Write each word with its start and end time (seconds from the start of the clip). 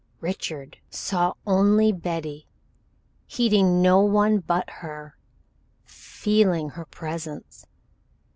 Richard 0.19 0.79
saw 0.89 1.35
only 1.45 1.91
Betty, 1.91 2.47
heeding 3.27 3.83
no 3.83 3.99
one 3.99 4.39
but 4.39 4.67
her, 4.67 5.15
feeling 5.85 6.69
her 6.69 6.85
presence. 6.85 7.67